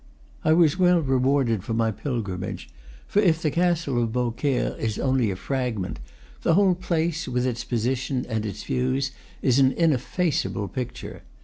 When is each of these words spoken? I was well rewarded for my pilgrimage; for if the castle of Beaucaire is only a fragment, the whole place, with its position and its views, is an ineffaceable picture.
I 0.43 0.53
was 0.53 0.79
well 0.79 0.99
rewarded 0.99 1.63
for 1.63 1.75
my 1.75 1.91
pilgrimage; 1.91 2.69
for 3.05 3.19
if 3.19 3.39
the 3.39 3.51
castle 3.51 4.01
of 4.01 4.11
Beaucaire 4.11 4.75
is 4.79 4.97
only 4.97 5.29
a 5.29 5.35
fragment, 5.35 5.99
the 6.41 6.55
whole 6.55 6.73
place, 6.73 7.27
with 7.27 7.45
its 7.45 7.63
position 7.63 8.25
and 8.27 8.43
its 8.43 8.63
views, 8.63 9.11
is 9.43 9.59
an 9.59 9.71
ineffaceable 9.73 10.67
picture. 10.69 11.21